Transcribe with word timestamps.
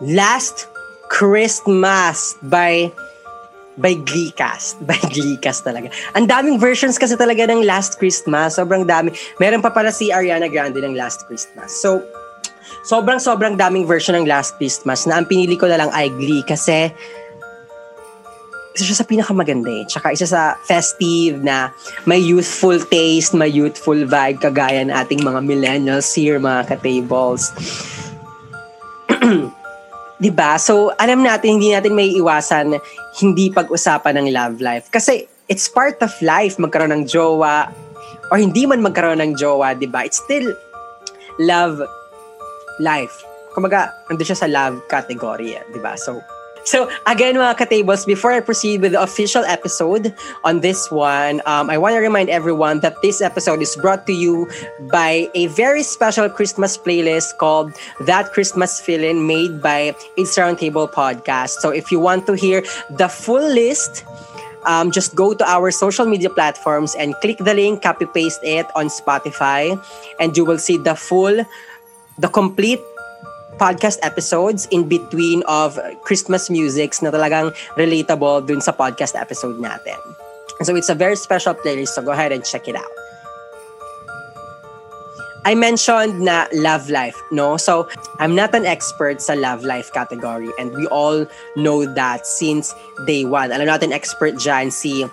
Last 0.00 0.72
Christmas 1.12 2.36
by 2.48 2.88
by 3.80 3.96
Gleecast. 3.96 4.80
By 4.88 5.00
Gleecast 5.08 5.64
talaga. 5.64 5.88
Ang 6.12 6.28
daming 6.28 6.56
versions 6.60 7.00
kasi 7.00 7.16
talaga 7.16 7.48
ng 7.48 7.64
Last 7.64 7.96
Christmas. 7.96 8.60
Sobrang 8.60 8.84
dami. 8.84 9.12
Meron 9.40 9.64
pa 9.64 9.72
pala 9.72 9.88
si 9.88 10.12
Ariana 10.12 10.52
Grande 10.52 10.84
ng 10.84 10.92
Last 10.92 11.24
Christmas. 11.24 11.72
So, 11.80 12.04
sobrang 12.84 13.16
sobrang 13.20 13.56
daming 13.56 13.88
version 13.88 14.16
ng 14.20 14.28
Last 14.28 14.60
Christmas 14.60 15.08
na 15.08 15.16
ang 15.20 15.24
pinili 15.24 15.56
ko 15.56 15.64
na 15.64 15.80
lang 15.80 15.90
ay 15.96 16.12
Glee 16.12 16.44
kasi 16.44 16.92
isa 18.76 18.84
siya 18.84 19.00
sa 19.00 19.08
pinakamaganda 19.08 19.68
eh. 19.68 19.84
Tsaka 19.88 20.12
isa 20.12 20.28
sa 20.28 20.56
festive 20.64 21.40
na 21.40 21.72
may 22.04 22.20
youthful 22.20 22.78
taste, 22.78 23.32
may 23.32 23.48
youthful 23.48 23.96
vibe 23.96 24.38
kagaya 24.40 24.84
ng 24.84 24.94
ating 24.94 25.20
mga 25.24 25.40
millennials 25.42 26.12
here, 26.12 26.38
mga 26.38 26.76
ka-tables. 26.76 27.52
'Di 30.20 30.30
ba? 30.30 30.60
So, 30.60 30.92
alam 31.00 31.24
natin 31.24 31.56
hindi 31.56 31.72
natin 31.72 31.96
may 31.96 32.12
iwasan 32.12 32.76
hindi 33.18 33.48
pag-usapan 33.48 34.20
ng 34.20 34.28
love 34.30 34.60
life 34.60 34.92
kasi 34.92 35.24
it's 35.48 35.66
part 35.66 35.96
of 36.04 36.12
life 36.20 36.60
magkaroon 36.60 36.92
ng 36.92 37.04
jowa 37.08 37.72
or 38.30 38.38
hindi 38.38 38.68
man 38.68 38.84
magkaroon 38.84 39.18
ng 39.18 39.32
jowa, 39.34 39.72
'di 39.74 39.88
ba? 39.88 40.04
It's 40.04 40.20
still 40.20 40.52
love 41.40 41.80
life. 42.78 43.16
Kumaga, 43.56 43.90
ando 44.06 44.22
siya 44.22 44.38
sa 44.38 44.46
love 44.46 44.84
category, 44.86 45.56
'di 45.72 45.80
ba? 45.82 45.96
So, 45.96 46.20
So, 46.64 46.90
again, 47.06 47.36
mga 47.36 47.56
ka-tables, 47.58 48.04
before 48.04 48.32
I 48.32 48.40
proceed 48.40 48.82
with 48.82 48.92
the 48.92 49.02
official 49.02 49.44
episode 49.44 50.14
on 50.44 50.60
this 50.60 50.90
one, 50.90 51.40
um, 51.46 51.70
I 51.70 51.78
want 51.78 51.94
to 51.94 52.00
remind 52.00 52.28
everyone 52.28 52.80
that 52.80 53.00
this 53.02 53.20
episode 53.20 53.62
is 53.62 53.74
brought 53.76 54.06
to 54.06 54.12
you 54.12 54.48
by 54.92 55.28
a 55.34 55.46
very 55.48 55.82
special 55.82 56.28
Christmas 56.28 56.76
playlist 56.76 57.38
called 57.38 57.72
That 58.00 58.32
Christmas 58.32 58.80
Feeling 58.80 59.26
made 59.26 59.62
by 59.62 59.96
It's 60.16 60.36
Roundtable 60.36 60.92
Podcast. 60.92 61.60
So, 61.64 61.70
if 61.70 61.90
you 61.90 61.98
want 61.98 62.26
to 62.26 62.34
hear 62.34 62.62
the 62.90 63.08
full 63.08 63.42
list, 63.42 64.04
um, 64.64 64.90
just 64.90 65.14
go 65.14 65.32
to 65.34 65.44
our 65.48 65.70
social 65.70 66.06
media 66.06 66.30
platforms 66.30 66.94
and 66.94 67.14
click 67.20 67.38
the 67.38 67.54
link, 67.54 67.82
copy 67.82 68.06
paste 68.06 68.40
it 68.42 68.66
on 68.76 68.88
Spotify, 68.88 69.80
and 70.18 70.36
you 70.36 70.44
will 70.44 70.58
see 70.58 70.76
the 70.76 70.94
full, 70.94 71.44
the 72.18 72.28
complete 72.28 72.80
podcast 73.60 74.00
episodes 74.00 74.64
in 74.72 74.88
between 74.88 75.44
of 75.44 75.76
Christmas 76.00 76.48
musics 76.48 77.04
na 77.04 77.12
talagang 77.12 77.52
relatable 77.76 78.48
dun 78.48 78.64
sa 78.64 78.72
podcast 78.72 79.12
episode 79.12 79.60
natin. 79.60 80.00
So 80.64 80.72
it's 80.72 80.88
a 80.88 80.96
very 80.96 81.16
special 81.16 81.52
playlist, 81.52 81.92
so 81.92 82.00
go 82.00 82.16
ahead 82.16 82.32
and 82.32 82.40
check 82.40 82.64
it 82.64 82.76
out. 82.76 82.88
I 85.44 85.56
mentioned 85.56 86.20
na 86.20 86.52
love 86.52 86.92
life, 86.92 87.16
no? 87.32 87.56
So, 87.56 87.88
I'm 88.20 88.36
not 88.36 88.52
an 88.52 88.68
expert 88.68 89.24
sa 89.24 89.32
love 89.32 89.64
life 89.64 89.88
category 89.88 90.52
and 90.60 90.68
we 90.76 90.84
all 90.92 91.24
know 91.56 91.88
that 91.96 92.28
since 92.28 92.76
day 93.08 93.24
one. 93.24 93.48
Alam 93.48 93.64
natin 93.64 93.88
expert 93.88 94.36
dyan 94.36 94.68
si 94.68 95.08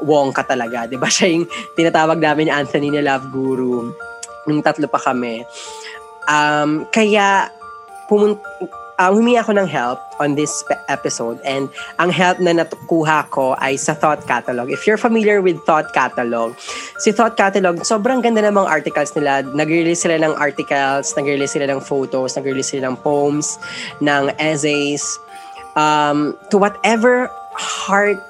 Wongka 0.00 0.48
talaga, 0.48 0.88
di 0.88 0.96
ba? 0.96 1.08
Siya 1.12 1.28
yung 1.28 1.46
tinatawag 1.76 2.20
namin 2.20 2.48
ni 2.48 2.52
Anthony 2.52 2.88
na 2.88 3.04
love 3.04 3.28
guru. 3.28 3.92
Nung 4.48 4.64
tatlo 4.64 4.88
pa 4.88 5.00
kami. 5.00 5.44
Um, 6.24 6.88
kaya 6.88 7.52
pumun 8.08 8.38
uh, 8.98 9.10
humingi 9.12 9.38
ako 9.40 9.52
ng 9.56 9.68
help 9.68 10.00
on 10.20 10.34
this 10.34 10.64
episode 10.88 11.38
and 11.44 11.68
ang 12.00 12.10
help 12.10 12.40
na 12.40 12.52
natukuha 12.52 13.28
ko 13.30 13.54
ay 13.60 13.76
sa 13.76 13.92
Thought 13.92 14.24
Catalog. 14.26 14.72
If 14.72 14.86
you're 14.86 15.00
familiar 15.00 15.40
with 15.44 15.60
Thought 15.68 15.92
Catalog, 15.92 16.56
si 17.00 17.12
Thought 17.12 17.36
Catalog, 17.36 17.84
sobrang 17.84 18.24
ganda 18.24 18.40
ng 18.44 18.56
mga 18.56 18.68
articles 18.68 19.12
nila. 19.14 19.44
Nag-release 19.44 20.02
sila 20.04 20.16
ng 20.20 20.34
articles, 20.36 21.12
nag-release 21.16 21.52
sila 21.56 21.68
ng 21.68 21.80
photos, 21.80 22.36
nag-release 22.36 22.72
sila 22.76 22.88
ng 22.92 22.96
poems, 23.04 23.60
ng 24.00 24.32
essays, 24.40 25.04
um, 25.76 26.32
to 26.48 26.56
whatever 26.58 27.28
heartfelt 27.56 28.20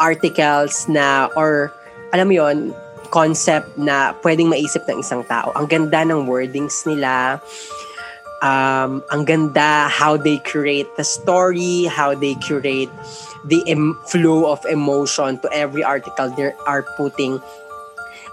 articles 0.00 0.88
na 0.88 1.28
or 1.36 1.72
alam 2.12 2.32
mo 2.32 2.34
yon 2.34 2.72
concept 3.10 3.74
na 3.76 4.14
pwedeng 4.22 4.50
maisip 4.50 4.86
ng 4.86 5.02
isang 5.02 5.26
tao. 5.26 5.50
Ang 5.58 5.66
ganda 5.66 6.06
ng 6.06 6.26
wordings 6.26 6.86
nila. 6.86 7.42
Um, 8.40 9.04
ang 9.12 9.28
ganda 9.28 9.84
how 9.92 10.16
they 10.16 10.40
create 10.40 10.88
the 10.96 11.04
story, 11.04 11.84
how 11.84 12.16
they 12.16 12.32
curate 12.40 12.88
the 13.44 13.60
em- 13.68 14.00
flow 14.08 14.48
of 14.48 14.64
emotion 14.64 15.36
to 15.44 15.46
every 15.52 15.84
article 15.84 16.32
they 16.32 16.56
are 16.64 16.80
putting 16.96 17.36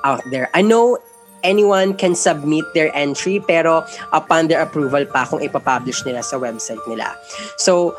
out 0.08 0.24
there. 0.32 0.48
I 0.56 0.64
know 0.64 0.96
anyone 1.44 1.94
can 1.94 2.16
submit 2.16 2.64
their 2.74 2.94
entry 2.96 3.44
pero 3.44 3.84
upon 4.16 4.48
their 4.48 4.64
approval 4.64 5.04
pa 5.06 5.28
kung 5.28 5.44
ipapublish 5.44 6.08
nila 6.08 6.24
sa 6.24 6.40
website 6.40 6.82
nila. 6.88 7.16
So, 7.60 7.96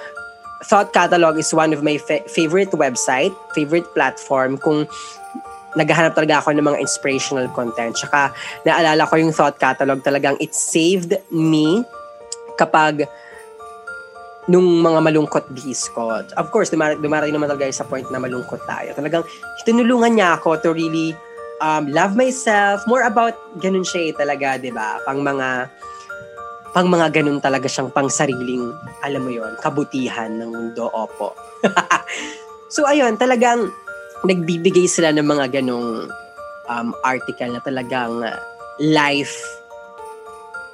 Thought 0.65 0.93
Catalog 0.93 1.38
is 1.38 1.55
one 1.55 1.71
of 1.72 1.87
my 1.87 1.99
fa- 2.03 2.27
favorite 2.27 2.75
website, 2.75 3.31
favorite 3.55 3.87
platform 3.94 4.59
kung 4.59 4.91
naghahanap 5.77 6.17
talaga 6.17 6.41
ako 6.41 6.56
ng 6.56 6.65
mga 6.65 6.79
inspirational 6.81 7.49
content. 7.53 7.93
Tsaka 7.93 8.33
naalala 8.65 9.05
ko 9.05 9.21
yung 9.21 9.34
thought 9.34 9.61
catalog 9.61 10.01
talagang 10.01 10.39
it 10.41 10.56
saved 10.56 11.12
me 11.29 11.84
kapag 12.56 13.05
nung 14.49 14.81
mga 14.81 15.05
malungkot 15.05 15.45
days 15.53 15.84
ko. 15.93 16.25
Of 16.41 16.49
course, 16.49 16.73
dumar- 16.73 16.97
dumarating 16.97 17.37
naman 17.37 17.53
talaga 17.53 17.69
sa 17.69 17.84
point 17.84 18.09
na 18.09 18.17
malungkot 18.17 18.65
tayo. 18.65 18.97
Talagang 18.97 19.23
tinulungan 19.69 20.17
niya 20.17 20.41
ako 20.41 20.56
to 20.65 20.73
really 20.73 21.12
um, 21.61 21.93
love 21.93 22.17
myself. 22.17 22.81
More 22.89 23.05
about 23.05 23.37
ganun 23.61 23.85
siya 23.85 24.11
eh, 24.11 24.12
talaga, 24.17 24.56
di 24.56 24.73
ba? 24.73 25.05
Pang 25.05 25.21
mga 25.21 25.69
pang 26.73 26.89
mga 26.89 27.21
ganun 27.21 27.41
talaga 27.41 27.65
siyang 27.65 27.93
pang 27.93 28.12
sariling, 28.12 28.73
alam 29.00 29.25
mo 29.25 29.33
yon 29.33 29.56
kabutihan 29.61 30.33
ng 30.33 30.49
mundo. 30.53 30.89
Opo. 30.93 31.37
so, 32.75 32.89
ayun, 32.89 33.17
talagang 33.21 33.73
nagbibigay 34.27 34.91
sila 34.91 35.15
ng 35.15 35.27
mga 35.27 35.61
ganong 35.61 36.11
um, 36.71 36.89
article 37.03 37.55
na 37.55 37.61
talagang 37.62 38.23
life 38.79 39.39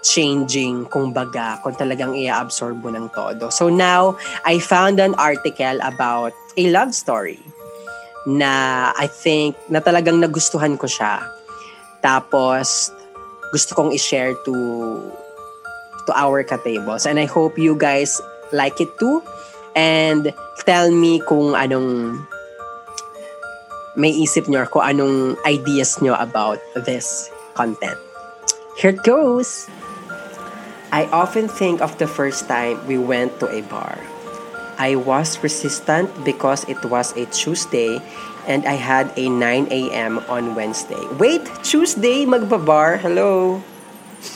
changing, 0.05 0.85
kung 0.93 1.17
baga, 1.17 1.57
kung 1.65 1.73
talagang 1.73 2.13
i-absorb 2.13 2.77
mo 2.85 2.93
ng 2.93 3.09
todo. 3.17 3.49
So 3.49 3.73
now, 3.73 4.21
I 4.45 4.61
found 4.61 5.01
an 5.01 5.17
article 5.17 5.81
about 5.81 6.37
a 6.61 6.65
love 6.69 6.93
story 6.93 7.41
na 8.29 8.93
I 8.97 9.09
think 9.09 9.57
na 9.73 9.81
talagang 9.81 10.21
nagustuhan 10.21 10.77
ko 10.77 10.85
siya. 10.85 11.25
Tapos, 12.05 12.93
gusto 13.49 13.73
kong 13.73 13.97
i-share 13.97 14.37
to 14.45 14.55
to 16.05 16.13
our 16.13 16.45
katables. 16.45 17.09
And 17.09 17.17
I 17.17 17.25
hope 17.25 17.57
you 17.57 17.73
guys 17.73 18.21
like 18.53 18.77
it 18.85 18.93
too. 19.01 19.25
And 19.73 20.37
tell 20.69 20.93
me 20.93 21.25
kung 21.25 21.57
anong 21.57 22.21
may 23.97 24.11
isip 24.11 24.51
nyo 24.51 24.63
or 24.63 24.69
kung 24.71 24.83
anong 24.83 25.39
ideas 25.47 26.03
nyo 26.03 26.15
about 26.19 26.59
this 26.75 27.31
content. 27.55 27.99
Here 28.79 28.91
it 28.91 29.07
goes! 29.07 29.71
I 30.95 31.07
often 31.11 31.51
think 31.51 31.83
of 31.83 31.99
the 31.99 32.07
first 32.07 32.47
time 32.47 32.79
we 32.87 32.99
went 32.99 33.39
to 33.43 33.51
a 33.51 33.63
bar. 33.67 33.99
I 34.79 34.95
was 34.95 35.39
resistant 35.43 36.11
because 36.27 36.67
it 36.67 36.79
was 36.87 37.15
a 37.15 37.27
Tuesday 37.31 38.03
and 38.47 38.67
I 38.67 38.75
had 38.75 39.11
a 39.17 39.29
9 39.29 39.69
a.m. 39.71 40.19
on 40.29 40.55
Wednesday. 40.55 41.01
Wait, 41.19 41.47
Tuesday 41.63 42.27
magbabar? 42.27 42.99
Hello? 42.99 43.63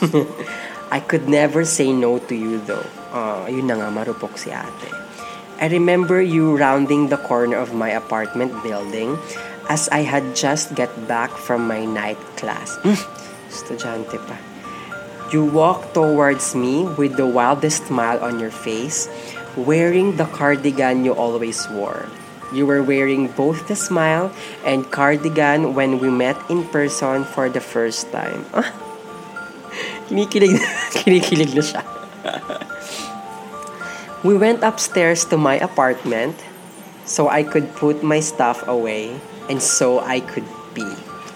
I 0.91 1.01
could 1.01 1.29
never 1.29 1.65
say 1.65 1.93
no 1.93 2.19
to 2.31 2.35
you 2.35 2.59
though. 2.63 2.87
Uh, 3.13 3.47
yun 3.51 3.67
na 3.67 3.75
nga, 3.79 3.89
marupok 3.91 4.39
si 4.39 4.51
ate. 4.51 5.08
I 5.59 5.67
remember 5.67 6.23
you 6.23 6.57
rounding 6.57 7.09
the 7.09 7.19
corner 7.19 7.59
of 7.59 7.75
my 7.75 7.91
apartment 7.91 8.63
building 8.63 9.19
as 9.69 9.89
I 9.91 10.07
had 10.07 10.37
just 10.37 10.75
get 10.75 10.91
back 11.09 11.31
from 11.35 11.67
my 11.67 11.85
night 11.85 12.19
class. 12.39 12.79
Mm, 12.87 12.95
estudyante 13.51 14.23
pa. 14.23 14.39
You 15.35 15.45
walked 15.45 15.93
towards 15.93 16.55
me 16.55 16.87
with 16.87 17.19
the 17.19 17.27
wildest 17.27 17.91
smile 17.91 18.23
on 18.23 18.39
your 18.39 18.55
face, 18.55 19.11
wearing 19.59 20.17
the 20.17 20.25
cardigan 20.31 21.05
you 21.05 21.13
always 21.13 21.69
wore. 21.69 22.07
You 22.55 22.65
were 22.65 22.81
wearing 22.81 23.29
both 23.29 23.69
the 23.69 23.77
smile 23.77 24.33
and 24.65 24.89
cardigan 24.89 25.75
when 25.75 25.99
we 25.99 26.09
met 26.09 26.39
in 26.49 26.65
person 26.71 27.27
for 27.27 27.51
the 27.51 27.61
first 27.61 28.09
time. 28.15 28.47
Kinikilig, 30.09 30.57
kinikilig 31.05 31.53
na 31.53 31.61
siya. 31.67 31.83
we 34.25 34.37
went 34.37 34.63
upstairs 34.63 35.25
to 35.27 35.37
my 35.37 35.59
apartment 35.59 36.35
so 37.05 37.29
I 37.29 37.43
could 37.43 37.75
put 37.75 38.03
my 38.03 38.21
stuff 38.21 38.67
away 38.67 39.15
and 39.49 39.63
so 39.63 40.01
I 40.01 40.21
could 40.21 40.47
be. 40.75 40.87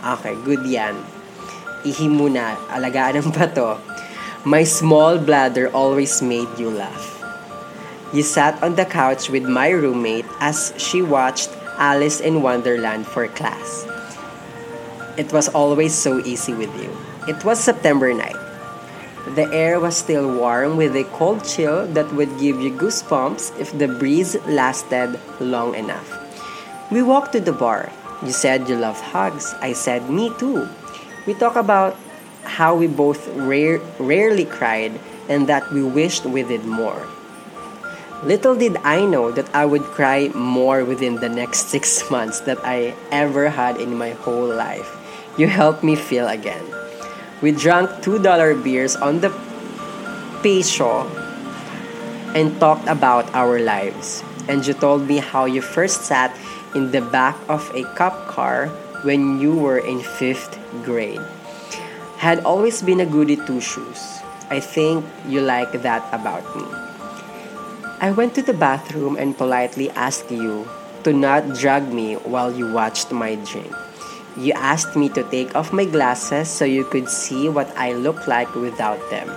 Okay, 0.03 0.35
good 0.43 0.67
yan. 0.67 0.99
Ihi 1.87 2.11
muna, 2.11 2.59
alagaan 2.75 3.23
ng 3.23 3.31
bato. 3.31 3.79
My 4.43 4.67
small 4.67 5.19
bladder 5.19 5.71
always 5.71 6.19
made 6.23 6.51
you 6.59 6.71
laugh. 6.71 7.23
You 8.11 8.27
sat 8.27 8.59
on 8.63 8.75
the 8.75 8.85
couch 8.85 9.31
with 9.31 9.47
my 9.47 9.71
roommate 9.71 10.27
as 10.43 10.75
she 10.77 11.01
watched 11.01 11.55
Alice 11.79 12.19
in 12.19 12.43
Wonderland 12.43 13.07
for 13.07 13.31
class. 13.31 13.87
It 15.17 15.33
was 15.33 15.49
always 15.55 15.95
so 15.95 16.19
easy 16.27 16.53
with 16.53 16.75
you. 16.83 16.91
It 17.31 17.45
was 17.47 17.63
September 17.63 18.13
night. 18.13 18.42
The 19.23 19.47
air 19.55 19.79
was 19.79 19.97
still 19.97 20.27
warm 20.27 20.77
with 20.77 20.97
a 20.97 21.05
cold 21.15 21.45
chill 21.47 21.87
that 21.95 22.13
would 22.13 22.41
give 22.41 22.61
you 22.61 22.75
goosebumps 22.75 23.59
if 23.61 23.71
the 23.79 23.87
breeze 23.87 24.35
lasted 24.47 25.15
long 25.39 25.77
enough. 25.77 26.11
We 26.91 27.03
walked 27.03 27.33
to 27.33 27.41
the 27.41 27.53
bar. 27.53 27.93
You 28.27 28.33
said 28.33 28.69
you 28.69 28.75
loved 28.75 29.01
hugs. 29.01 29.55
I 29.63 29.75
said, 29.75 30.11
me 30.11 30.35
too. 30.39 30.69
We 31.25 31.35
talked 31.35 31.57
about 31.57 31.97
how 32.43 32.75
we 32.75 32.89
both 32.89 33.29
rare, 33.39 33.79
rarely 34.01 34.45
cried 34.45 34.99
and 35.29 35.47
that 35.47 35.71
we 35.71 35.83
wished 35.83 36.27
we 36.27 36.43
did 36.43 36.65
more. 36.65 37.07
Little 38.25 38.57
did 38.57 38.77
I 38.79 39.07
know 39.07 39.31
that 39.31 39.55
I 39.55 39.67
would 39.67 39.83
cry 39.83 40.29
more 40.35 40.85
within 40.85 41.17
the 41.17 41.29
next 41.29 41.69
six 41.75 42.11
months 42.11 42.41
that 42.41 42.59
I 42.65 42.95
ever 43.13 43.51
had 43.51 43.81
in 43.81 43.97
my 43.97 44.11
whole 44.11 44.47
life. 44.47 44.99
You 45.39 45.47
helped 45.47 45.85
me 45.85 45.95
feel 45.95 46.27
again. 46.27 46.82
We 47.43 47.51
drank 47.51 47.91
$2 48.07 48.23
beers 48.63 48.95
on 48.95 49.19
the 49.19 49.35
Peso 50.47 51.11
and 52.39 52.55
talked 52.63 52.87
about 52.87 53.27
our 53.35 53.59
lives. 53.59 54.23
And 54.47 54.63
you 54.63 54.75
told 54.75 55.11
me 55.11 55.19
how 55.19 55.45
you 55.45 55.61
first 55.61 56.07
sat 56.07 56.31
in 56.75 56.95
the 56.95 57.03
back 57.03 57.35
of 57.51 57.67
a 57.75 57.83
cop 57.99 58.31
car 58.31 58.71
when 59.03 59.43
you 59.43 59.59
were 59.59 59.83
in 59.83 59.99
fifth 60.01 60.55
grade. 60.87 61.21
Had 62.23 62.47
always 62.47 62.81
been 62.81 63.01
a 63.03 63.07
goody 63.07 63.35
two 63.35 63.61
shoes. 63.61 64.23
I 64.47 64.61
think 64.61 65.05
you 65.27 65.43
like 65.43 65.73
that 65.83 66.07
about 66.15 66.47
me. 66.55 66.67
I 67.99 68.11
went 68.15 68.35
to 68.39 68.43
the 68.43 68.55
bathroom 68.55 69.17
and 69.19 69.37
politely 69.37 69.91
asked 69.91 70.31
you 70.31 70.69
to 71.03 71.13
not 71.13 71.59
drag 71.59 71.91
me 71.93 72.15
while 72.23 72.55
you 72.55 72.71
watched 72.71 73.11
my 73.11 73.35
drink. 73.35 73.75
You 74.37 74.53
asked 74.55 74.97
me 74.97 75.09
to 75.11 75.23
take 75.25 75.55
off 75.55 75.73
my 75.73 75.85
glasses 75.85 76.49
so 76.49 76.65
you 76.65 76.85
could 76.85 77.09
see 77.09 77.49
what 77.49 77.69
I 77.77 77.93
look 77.93 78.27
like 78.27 78.55
without 78.55 78.99
them. 79.11 79.29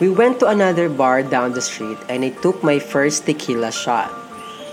We 0.00 0.10
went 0.10 0.40
to 0.40 0.48
another 0.48 0.88
bar 0.88 1.22
down 1.22 1.52
the 1.52 1.62
street 1.62 1.98
and 2.08 2.24
I 2.24 2.30
took 2.30 2.62
my 2.62 2.78
first 2.78 3.24
tequila 3.24 3.72
shot. 3.72 4.12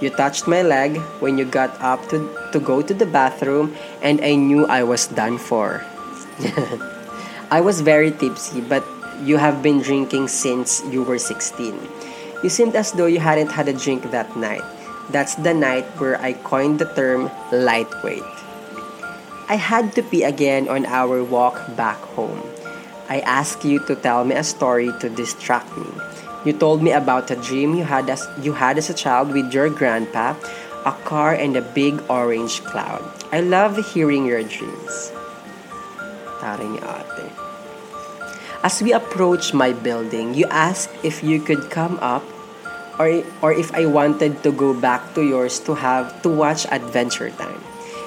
You 0.02 0.10
touched 0.10 0.48
my 0.48 0.64
leg 0.64 0.98
when 1.22 1.38
you 1.38 1.46
got 1.46 1.80
up 1.80 2.10
to, 2.10 2.28
to 2.52 2.60
go 2.60 2.82
to 2.82 2.94
the 2.94 3.06
bathroom 3.06 3.78
and 4.02 4.20
I 4.20 4.36
knew 4.36 4.66
I 4.66 4.84
was 4.84 5.08
done 5.08 5.38
for. 5.38 5.86
I 7.52 7.62
was 7.62 7.82
very 7.82 8.12
tipsy, 8.12 8.62
but 8.62 8.84
you 9.22 9.38
have 9.38 9.62
been 9.62 9.80
drinking 9.80 10.28
since 10.28 10.82
you 10.90 11.04
were 11.04 11.20
16. 11.20 11.78
You 12.44 12.50
seemed 12.50 12.76
as 12.76 12.92
though 12.92 13.06
you 13.06 13.20
hadn't 13.20 13.52
had 13.52 13.68
a 13.68 13.74
drink 13.74 14.10
that 14.10 14.36
night. 14.36 14.64
That's 15.10 15.36
the 15.36 15.54
night 15.54 15.86
where 15.98 16.22
I 16.22 16.34
coined 16.34 16.80
the 16.80 16.86
term 16.94 17.32
lightweight. 17.52 18.24
I 19.50 19.56
had 19.56 19.96
to 19.96 20.04
pee 20.04 20.24
again 20.24 20.70
on 20.70 20.86
our 20.86 21.24
walk 21.24 21.60
back 21.76 22.00
home. 22.16 22.40
I 23.10 23.20
asked 23.28 23.66
you 23.66 23.80
to 23.88 23.96
tell 23.96 24.24
me 24.24 24.36
a 24.36 24.44
story 24.44 24.94
to 25.02 25.10
distract 25.10 25.76
me. 25.76 25.90
You 26.46 26.54
told 26.54 26.82
me 26.82 26.92
about 26.92 27.30
a 27.30 27.36
dream 27.36 27.76
you 27.76 27.84
had 27.84 28.10
as 28.10 28.24
you 28.42 28.54
had 28.54 28.78
as 28.78 28.90
a 28.90 28.96
child 28.96 29.34
with 29.34 29.54
your 29.54 29.70
grandpa, 29.70 30.40
a 30.86 30.96
car 31.04 31.36
and 31.36 31.58
a 31.58 31.62
big 31.62 32.02
orange 32.10 32.64
cloud. 32.64 33.04
I 33.32 33.42
love 33.42 33.78
hearing 33.94 34.26
your 34.26 34.42
dreams. 34.42 35.12
Ate. 36.42 36.82
As 38.64 38.82
we 38.82 38.94
approached 38.94 39.54
my 39.54 39.74
building, 39.74 40.34
you 40.34 40.46
asked 40.50 40.90
if 41.04 41.22
you 41.24 41.42
could 41.42 41.70
come 41.70 42.00
up 42.02 42.24
or, 43.02 43.24
or 43.42 43.52
if 43.52 43.74
I 43.74 43.86
wanted 43.90 44.44
to 44.44 44.52
go 44.52 44.78
back 44.78 45.16
to 45.16 45.26
yours 45.26 45.60
to 45.66 45.74
have 45.74 46.22
to 46.22 46.30
watch 46.30 46.70
Adventure 46.70 47.32
Time. 47.32 47.62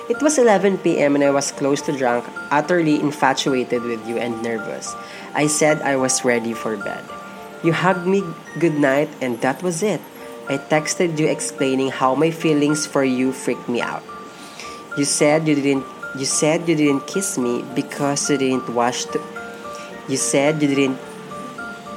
It 0.08 0.22
was 0.22 0.38
11 0.38 0.78
p.m. 0.78 1.16
and 1.16 1.24
I 1.24 1.30
was 1.30 1.50
close 1.50 1.82
to 1.82 1.92
drunk, 1.92 2.24
utterly 2.50 3.00
infatuated 3.00 3.82
with 3.82 4.06
you 4.06 4.18
and 4.18 4.42
nervous. 4.42 4.94
I 5.34 5.48
said 5.48 5.82
I 5.82 5.96
was 5.96 6.24
ready 6.24 6.52
for 6.52 6.76
bed. 6.76 7.02
You 7.64 7.72
hugged 7.72 8.06
me 8.06 8.22
good 8.60 8.78
night 8.78 9.08
and 9.20 9.40
that 9.40 9.62
was 9.62 9.82
it. 9.82 10.00
I 10.46 10.58
texted 10.58 11.18
you 11.18 11.26
explaining 11.26 11.90
how 11.90 12.14
my 12.14 12.30
feelings 12.30 12.86
for 12.86 13.02
you 13.02 13.32
freaked 13.32 13.68
me 13.68 13.80
out. 13.80 14.04
You 14.96 15.04
said 15.04 15.48
you 15.48 15.56
didn't 15.56 15.86
you 16.14 16.26
said 16.26 16.68
you 16.68 16.76
didn't 16.76 17.08
kiss 17.08 17.36
me 17.38 17.64
because 17.74 18.30
you 18.30 18.38
didn't 18.38 18.68
wash 18.70 19.06
to, 19.10 19.18
You 20.06 20.16
said 20.16 20.62
you 20.62 20.68
didn't 20.68 21.00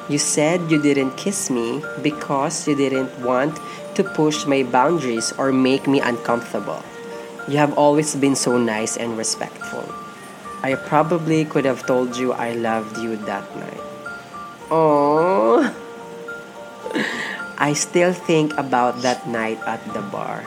you 0.09 0.18
said 0.18 0.71
you 0.71 0.81
didn't 0.81 1.19
kiss 1.19 1.50
me 1.50 1.83
because 2.01 2.68
you 2.68 2.75
didn't 2.75 3.12
want 3.19 3.59
to 3.95 4.04
push 4.04 4.45
my 4.45 4.63
boundaries 4.63 5.33
or 5.38 5.51
make 5.51 5.88
me 5.88 6.00
uncomfortable. 6.00 6.83
You 7.48 7.57
have 7.57 7.77
always 7.77 8.15
been 8.15 8.36
so 8.36 8.57
nice 8.57 8.95
and 8.95 9.18
respectful. 9.18 9.83
I 10.63 10.75
probably 10.75 11.45
could 11.45 11.65
have 11.65 11.86
told 11.86 12.18
you 12.18 12.33
I 12.33 12.54
loved 12.54 12.98
you 12.98 13.15
that 13.27 13.44
night. 13.56 13.83
Oh, 14.71 15.63
I 17.57 17.74
still 17.74 18.13
think 18.13 18.51
about 18.57 19.01
that 19.01 19.27
night 19.27 19.60
at 19.68 19.81
the 19.94 20.01
bar. 20.01 20.44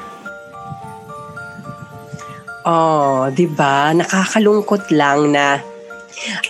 Oh, 2.69 3.33
'di 3.33 3.49
ba? 3.49 3.97
Nakakalungkot 3.97 4.93
lang 4.93 5.33
na 5.33 5.70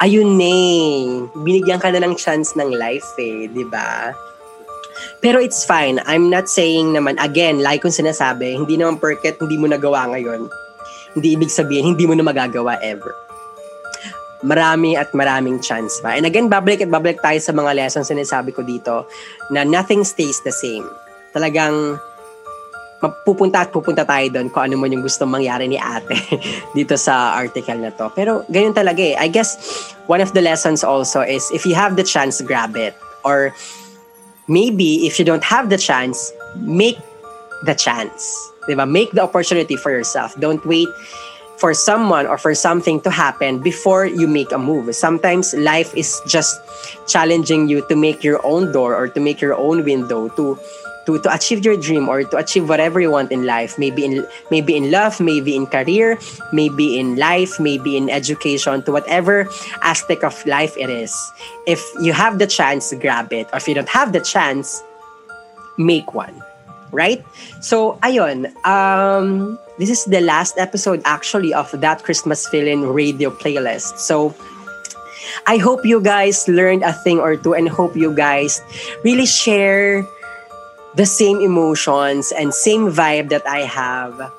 ayun 0.01 0.41
eh, 0.41 1.29
binigyan 1.45 1.79
ka 1.79 1.93
na 1.93 2.01
ng 2.01 2.17
chance 2.17 2.57
ng 2.57 2.73
life 2.73 3.07
eh, 3.21 3.47
'di 3.53 3.65
ba? 3.69 4.17
Pero 5.21 5.41
it's 5.41 5.65
fine. 5.65 6.01
I'm 6.09 6.33
not 6.33 6.49
saying 6.49 6.97
naman, 6.97 7.21
again, 7.21 7.61
like 7.61 7.85
kong 7.85 7.93
sinasabi, 7.93 8.57
hindi 8.57 8.81
naman 8.81 9.01
perket 9.01 9.37
hindi 9.41 9.61
mo 9.61 9.69
nagawa 9.69 10.09
ngayon. 10.17 10.49
Hindi 11.17 11.37
ibig 11.37 11.53
sabihin, 11.53 11.97
hindi 11.97 12.09
mo 12.09 12.17
na 12.17 12.25
magagawa 12.25 12.81
ever. 12.81 13.13
Marami 14.41 14.97
at 14.97 15.13
maraming 15.13 15.61
chance 15.61 16.01
pa. 16.01 16.17
And 16.17 16.25
again, 16.25 16.49
babalik 16.49 16.81
at 16.81 16.89
babalik 16.89 17.21
tayo 17.21 17.37
sa 17.37 17.53
mga 17.53 17.77
lessons 17.77 18.09
na 18.09 18.17
sinasabi 18.17 18.57
ko 18.57 18.65
dito 18.65 19.05
na 19.53 19.65
nothing 19.65 20.01
stays 20.01 20.41
the 20.41 20.53
same. 20.53 20.89
Talagang 21.37 22.01
pupunta 23.01 23.65
at 23.65 23.73
pupunta 23.73 24.05
tayo 24.05 24.29
doon 24.29 24.53
kung 24.53 24.69
ano 24.69 24.77
man 24.77 24.93
yung 24.93 25.01
gusto 25.01 25.25
mangyari 25.25 25.65
ni 25.65 25.81
ate 25.81 26.13
dito 26.77 27.01
sa 27.01 27.33
article 27.33 27.81
na 27.81 27.91
to. 27.91 28.13
Pero 28.13 28.45
ganyan 28.53 28.77
talaga 28.77 29.01
eh. 29.01 29.17
I 29.17 29.33
guess 29.33 29.57
one 30.05 30.21
of 30.21 30.37
the 30.37 30.45
lessons 30.45 30.85
also 30.85 31.25
is 31.25 31.49
if 31.51 31.65
you 31.65 31.73
have 31.73 31.97
the 31.97 32.05
chance, 32.05 32.45
grab 32.45 32.77
it. 32.77 32.93
Or 33.25 33.57
maybe 34.49 35.09
if 35.09 35.17
you 35.17 35.25
don't 35.25 35.45
have 35.45 35.73
the 35.73 35.81
chance, 35.81 36.33
make 36.61 37.01
the 37.65 37.75
chance. 37.75 38.37
Diba? 38.69 38.85
Make 38.85 39.13
the 39.13 39.25
opportunity 39.25 39.77
for 39.77 39.91
yourself. 39.91 40.37
Don't 40.37 40.61
wait 40.69 40.89
for 41.61 41.75
someone 41.75 42.27
or 42.27 42.39
for 42.39 42.55
something 42.55 43.01
to 43.05 43.11
happen 43.11 43.61
before 43.61 44.07
you 44.07 44.27
make 44.27 44.51
a 44.53 44.59
move. 44.59 44.89
Sometimes 44.97 45.53
life 45.53 45.93
is 45.95 46.21
just 46.27 46.57
challenging 47.07 47.69
you 47.69 47.85
to 47.89 47.97
make 47.97 48.25
your 48.25 48.41
own 48.45 48.73
door 48.73 48.97
or 48.97 49.09
to 49.09 49.21
make 49.21 49.41
your 49.41 49.55
own 49.55 49.85
window 49.85 50.29
to 50.41 50.59
to 51.07 51.19
to 51.21 51.29
achieve 51.33 51.65
your 51.65 51.77
dream 51.77 52.09
or 52.09 52.25
to 52.25 52.37
achieve 52.37 52.69
whatever 52.69 53.01
you 53.01 53.11
want 53.11 53.33
in 53.33 53.47
life. 53.47 53.79
Maybe 53.79 54.05
in 54.05 54.27
maybe 54.51 54.77
in 54.77 54.91
love 54.91 55.21
maybe 55.21 55.57
in 55.57 55.67
career 55.67 56.19
maybe 56.53 56.99
in 56.99 57.17
life 57.17 57.61
maybe 57.61 57.97
in 57.97 58.11
education 58.11 58.83
to 58.85 58.93
whatever 58.93 59.49
aspect 59.83 60.25
of 60.25 60.35
life 60.47 60.77
it 60.77 60.91
is. 60.91 61.15
If 61.67 61.81
you 62.01 62.13
have 62.13 62.39
the 62.39 62.47
chance 62.47 62.93
grab 63.01 63.33
it. 63.33 63.49
Or 63.53 63.57
if 63.57 63.69
you 63.69 63.75
don't 63.75 63.89
have 63.89 64.13
the 64.13 64.21
chance 64.21 64.83
make 65.79 66.15
one 66.15 66.43
right? 66.93 67.23
So 67.63 67.99
ayon 68.03 68.51
um 68.67 69.59
this 69.79 69.91
is 69.91 70.05
the 70.05 70.21
last 70.21 70.59
episode 70.59 71.01
actually 71.05 71.55
of 71.55 71.71
that 71.81 72.03
christmas 72.03 72.47
feeling 72.49 72.83
radio 72.83 73.31
playlist. 73.31 73.99
So 73.99 74.35
I 75.47 75.57
hope 75.57 75.87
you 75.87 76.01
guys 76.01 76.49
learned 76.49 76.83
a 76.83 76.93
thing 76.93 77.19
or 77.21 77.37
two 77.37 77.55
and 77.55 77.69
hope 77.69 77.97
you 77.97 78.15
guys 78.15 78.61
really 79.05 79.27
share 79.27 80.05
the 80.95 81.07
same 81.07 81.41
emotions 81.41 82.33
and 82.33 82.53
same 82.53 82.91
vibe 82.91 83.29
that 83.31 83.47
I 83.47 83.61
have 83.61 84.33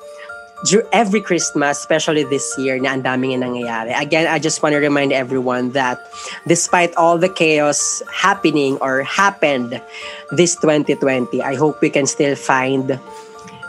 every 0.92 1.20
Christmas, 1.20 1.78
especially 1.78 2.22
this 2.24 2.54
year 2.58 2.78
na 2.78 2.94
ang 2.94 3.02
daming 3.02 3.42
nangyayari. 3.42 3.90
Again, 3.98 4.30
I 4.30 4.38
just 4.38 4.62
want 4.62 4.74
to 4.74 4.78
remind 4.78 5.12
everyone 5.12 5.72
that 5.72 5.98
despite 6.46 6.94
all 6.94 7.18
the 7.18 7.28
chaos 7.28 8.02
happening 8.12 8.78
or 8.78 9.02
happened 9.02 9.82
this 10.30 10.54
2020, 10.56 11.42
I 11.42 11.54
hope 11.56 11.80
we 11.82 11.90
can 11.90 12.06
still 12.06 12.36
find 12.36 13.00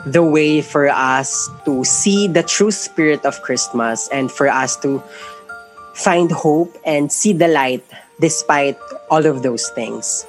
the 0.06 0.22
way 0.22 0.62
for 0.62 0.90
us 0.90 1.50
to 1.66 1.84
see 1.84 2.28
the 2.28 2.44
true 2.44 2.72
spirit 2.72 3.26
of 3.26 3.42
Christmas 3.42 4.10
and 4.12 4.30
for 4.30 4.48
us 4.48 4.76
to 4.86 5.02
find 5.96 6.32
hope 6.32 6.76
and 6.86 7.12
see 7.12 7.34
the 7.34 7.48
light 7.48 7.84
despite 8.20 8.78
all 9.10 9.26
of 9.26 9.42
those 9.42 9.70
things. 9.74 10.28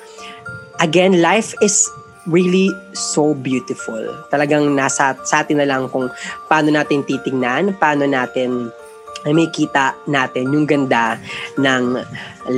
Again, 0.81 1.21
life 1.21 1.55
is 1.61 1.91
really 2.29 2.73
so 2.97 3.37
beautiful. 3.37 4.01
Talagang 4.33 4.73
nasa 4.73 5.17
sa 5.25 5.45
atin 5.45 5.61
na 5.61 5.69
lang 5.69 5.89
kung 5.93 6.09
paano 6.49 6.73
natin 6.73 7.05
titingnan, 7.05 7.77
paano 7.77 8.09
natin 8.09 8.73
ay 9.25 9.33
may 9.33 9.49
kita 9.49 9.97
natin 10.05 10.53
yung 10.53 10.69
ganda 10.69 11.17
ng 11.57 11.97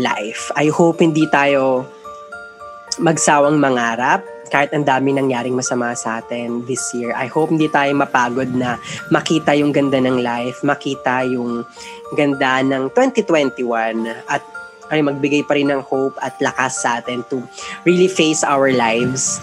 life. 0.02 0.50
I 0.58 0.66
hope 0.70 0.98
hindi 0.98 1.26
tayo 1.30 1.86
magsawang 2.98 3.60
mangarap 3.60 4.24
kahit 4.50 4.70
ang 4.70 4.86
dami 4.86 5.14
nangyaring 5.14 5.54
masama 5.58 5.94
sa 5.98 6.22
atin 6.22 6.62
this 6.66 6.94
year. 6.94 7.10
I 7.14 7.26
hope 7.26 7.50
hindi 7.50 7.66
tayo 7.70 7.90
mapagod 7.94 8.50
na 8.54 8.78
makita 9.10 9.54
yung 9.58 9.74
ganda 9.74 9.98
ng 9.98 10.22
life, 10.22 10.62
makita 10.62 11.26
yung 11.26 11.66
ganda 12.14 12.62
ng 12.62 12.94
2021 12.94 14.06
at 14.30 14.42
ay 14.90 15.02
magbigay 15.02 15.42
pa 15.46 15.54
rin 15.54 15.72
ng 15.72 15.82
hope 15.82 16.14
at 16.22 16.36
lakas 16.38 16.82
sa 16.82 17.00
atin 17.02 17.24
to 17.28 17.42
really 17.84 18.08
face 18.08 18.44
our 18.46 18.70
lives 18.72 19.40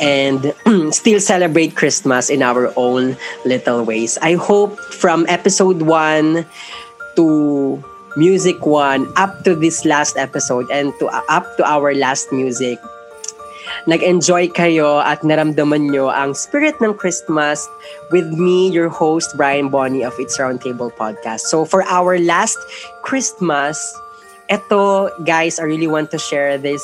and 0.00 0.54
still 0.94 1.20
celebrate 1.20 1.76
Christmas 1.76 2.30
in 2.30 2.42
our 2.42 2.72
own 2.76 3.16
little 3.44 3.84
ways. 3.84 4.16
I 4.22 4.34
hope 4.34 4.80
from 4.80 5.28
episode 5.28 5.82
1 5.84 6.46
to 7.16 7.26
music 8.16 8.64
1 8.66 9.06
up 9.16 9.44
to 9.44 9.54
this 9.54 9.84
last 9.84 10.16
episode 10.16 10.66
and 10.72 10.92
to 10.98 11.06
up 11.28 11.46
to 11.58 11.62
our 11.62 11.94
last 11.94 12.32
music 12.32 12.80
nag-enjoy 13.86 14.50
kayo 14.52 15.00
at 15.04 15.22
naramdaman 15.22 15.88
nyo 15.92 16.10
ang 16.10 16.34
spirit 16.34 16.76
ng 16.82 16.92
Christmas 16.92 17.68
with 18.10 18.28
me, 18.34 18.68
your 18.68 18.90
host, 18.90 19.32
Brian 19.36 19.70
Bonnie 19.70 20.04
of 20.04 20.12
It's 20.18 20.36
Roundtable 20.36 20.92
Podcast. 20.92 21.48
So 21.48 21.64
for 21.64 21.86
our 21.86 22.18
last 22.18 22.58
Christmas, 23.02 23.78
eto 24.50 25.08
guys, 25.22 25.62
I 25.62 25.64
really 25.70 25.86
want 25.86 26.10
to 26.10 26.18
share 26.18 26.58
this 26.58 26.82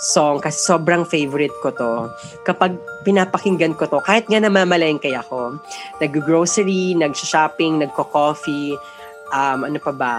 song 0.00 0.40
kasi 0.42 0.58
sobrang 0.58 1.06
favorite 1.06 1.54
ko 1.60 1.70
to. 1.70 1.92
Kapag 2.42 2.74
pinapakinggan 3.06 3.76
ko 3.76 3.86
to, 3.86 4.02
kahit 4.02 4.26
nga 4.26 4.40
namamalengke 4.40 5.12
ako, 5.14 5.60
nag-grocery, 6.00 6.96
nag-shopping, 6.98 7.84
nagko-coffee, 7.84 8.74
um, 9.30 9.68
ano 9.68 9.78
pa 9.78 9.92
ba, 9.94 10.14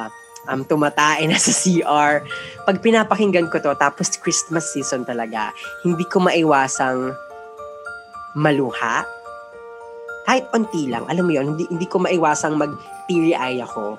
um, 0.48 0.64
tumatae 0.64 1.26
na 1.28 1.36
sa 1.42 1.52
CR. 1.52 2.24
Pag 2.64 2.80
pinapakinggan 2.80 3.50
ko 3.50 3.60
to, 3.60 3.74
tapos 3.76 4.16
Christmas 4.22 4.72
season 4.72 5.04
talaga, 5.04 5.52
hindi 5.84 6.06
ko 6.08 6.24
maiwasang 6.24 7.12
maluha. 8.38 9.04
Kahit 10.26 10.50
onti 10.54 10.90
lang, 10.90 11.06
alam 11.06 11.30
mo 11.30 11.32
yon 11.34 11.54
hindi, 11.54 11.66
hindi 11.70 11.86
ko 11.86 12.02
maiwasang 12.02 12.58
mag-teary 12.58 13.38
eye 13.38 13.62
ako. 13.62 13.98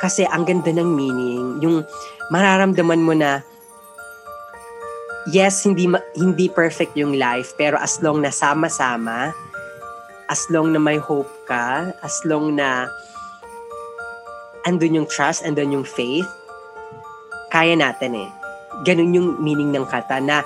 Kasi 0.00 0.24
ang 0.24 0.48
ganda 0.48 0.72
ng 0.72 0.90
meaning, 0.96 1.60
yung 1.60 1.84
mararamdaman 2.32 3.04
mo 3.04 3.12
na 3.12 3.44
yes, 5.28 5.68
hindi 5.68 5.84
hindi 6.16 6.48
perfect 6.48 6.96
yung 6.96 7.20
life, 7.20 7.52
pero 7.60 7.76
as 7.76 8.00
long 8.00 8.24
na 8.24 8.32
sama-sama, 8.32 9.36
as 10.32 10.48
long 10.48 10.72
na 10.72 10.80
may 10.80 10.96
hope 10.96 11.28
ka, 11.44 11.92
as 12.00 12.16
long 12.24 12.56
na 12.56 12.88
andun 14.64 15.04
yung 15.04 15.08
trust, 15.08 15.44
andun 15.44 15.76
yung 15.76 15.86
faith, 15.86 16.28
kaya 17.52 17.76
natin 17.76 18.16
eh. 18.24 18.30
Ganun 18.86 19.12
yung 19.12 19.28
meaning 19.42 19.74
ng 19.74 19.84
kata 19.84 20.22
na 20.22 20.40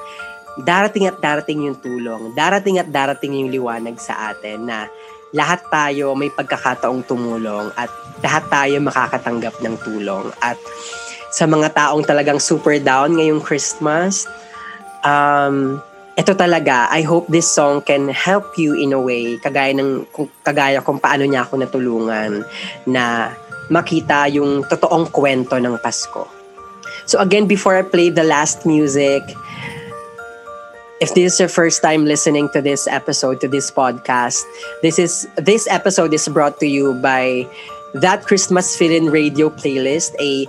darating 0.59 1.11
at 1.11 1.19
darating 1.19 1.67
yung 1.67 1.79
tulong, 1.79 2.35
darating 2.35 2.79
at 2.79 2.89
darating 2.91 3.39
yung 3.39 3.51
liwanag 3.51 3.99
sa 3.99 4.35
atin 4.35 4.67
na 4.67 4.87
lahat 5.35 5.67
tayo 5.67 6.15
may 6.15 6.31
pagkakataong 6.31 7.03
tumulong 7.11 7.75
at 7.75 7.91
lahat 8.23 8.47
tayo 8.47 8.79
makakatanggap 8.79 9.59
ng 9.59 9.75
tulong. 9.83 10.31
At 10.39 10.57
sa 11.35 11.51
mga 11.51 11.75
taong 11.75 12.07
talagang 12.07 12.39
super 12.39 12.79
down 12.79 13.19
ngayong 13.19 13.43
Christmas, 13.43 14.31
um, 15.03 15.83
ito 16.15 16.31
talaga, 16.39 16.87
I 16.95 17.03
hope 17.03 17.27
this 17.27 17.51
song 17.51 17.83
can 17.83 18.07
help 18.07 18.55
you 18.55 18.79
in 18.79 18.95
a 18.95 19.01
way, 19.03 19.35
kagaya, 19.43 19.75
ng, 19.75 20.07
kagaya 20.47 20.79
kung 20.79 21.03
paano 21.03 21.27
niya 21.27 21.43
ako 21.43 21.59
natulungan 21.59 22.47
na 22.87 23.35
makita 23.67 24.31
yung 24.31 24.63
totoong 24.63 25.11
kwento 25.11 25.59
ng 25.59 25.75
Pasko. 25.83 26.31
So 27.11 27.19
again, 27.19 27.51
before 27.51 27.75
I 27.75 27.83
play 27.83 28.15
the 28.15 28.23
last 28.23 28.63
music, 28.63 29.27
if 31.05 31.13
this 31.13 31.35
is 31.35 31.41
your 31.41 31.53
first 31.53 31.83
time 31.83 32.09
listening 32.09 32.49
to 32.57 32.65
this 32.65 32.89
episode, 32.89 33.39
to 33.45 33.49
this 33.49 33.71
podcast, 33.71 34.41
this 34.81 34.99
is 34.99 35.29
this 35.37 35.69
episode 35.69 36.17
is 36.17 36.25
brought 36.33 36.57
to 36.61 36.67
you 36.67 36.97
by 37.05 37.45
that 37.93 38.25
Christmas 38.25 38.73
Fill-In 38.73 39.13
Radio 39.13 39.53
playlist, 39.53 40.17
a 40.17 40.49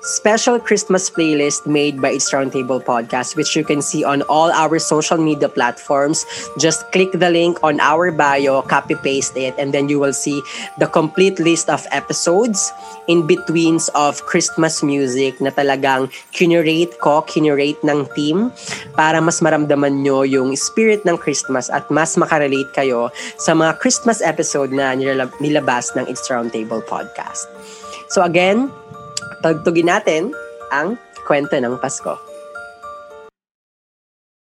special 0.00 0.58
Christmas 0.58 1.10
playlist 1.10 1.66
made 1.66 2.00
by 2.00 2.10
its 2.14 2.30
Roundtable 2.30 2.82
Podcast, 2.82 3.36
which 3.36 3.56
you 3.56 3.64
can 3.64 3.82
see 3.82 4.04
on 4.04 4.22
all 4.30 4.50
our 4.52 4.78
social 4.78 5.18
media 5.18 5.48
platforms. 5.48 6.24
Just 6.58 6.90
click 6.92 7.12
the 7.12 7.30
link 7.30 7.58
on 7.62 7.80
our 7.80 8.12
bio, 8.12 8.62
copy 8.62 8.94
paste 8.94 9.36
it, 9.36 9.54
and 9.58 9.74
then 9.74 9.88
you 9.88 9.98
will 9.98 10.12
see 10.12 10.42
the 10.78 10.86
complete 10.86 11.38
list 11.38 11.68
of 11.68 11.86
episodes 11.90 12.72
in 13.08 13.26
betweens 13.26 13.88
of 13.94 14.24
Christmas 14.26 14.82
music 14.82 15.40
na 15.40 15.50
talagang 15.50 16.10
curate 16.32 16.94
ko, 17.00 17.22
curate 17.22 17.80
ng 17.82 18.06
team 18.14 18.52
para 18.94 19.18
mas 19.20 19.40
maramdaman 19.40 20.04
nyo 20.06 20.22
yung 20.22 20.54
spirit 20.54 21.02
ng 21.04 21.18
Christmas 21.18 21.70
at 21.70 21.88
mas 21.90 22.14
makarelate 22.14 22.70
kayo 22.74 23.10
sa 23.36 23.56
mga 23.56 23.78
Christmas 23.82 24.22
episode 24.22 24.70
na 24.70 24.94
nilabas 24.94 25.90
ng 25.98 26.06
It's 26.06 26.28
Roundtable 26.30 26.84
Podcast. 26.86 27.50
So 28.08 28.24
again, 28.24 28.72
tagtugin 29.40 29.88
natin 29.90 30.30
ang 30.70 30.98
kwento 31.24 31.56
ng 31.56 31.78
Pasko. 31.80 32.27